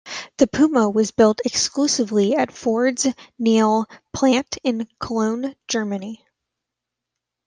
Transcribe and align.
The 0.39 0.47
Puma 0.47 0.89
was 0.89 1.11
built 1.11 1.41
exclusively 1.45 2.35
at 2.35 2.51
Ford's 2.51 3.05
Niehl 3.39 3.85
plant 4.15 4.57
in 4.63 4.87
Cologne, 4.99 5.55
Germany. 5.67 6.25